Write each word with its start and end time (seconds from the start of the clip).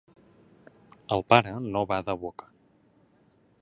El 1.17 1.23
pare 1.33 1.53
no 1.75 1.85
bada 1.93 2.19
boca. 2.25 2.53